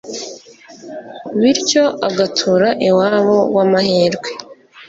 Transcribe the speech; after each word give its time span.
bityo, 1.39 1.83
agatura 2.07 2.67
iwabo 2.87 3.37
w'amahirwe 3.55 4.29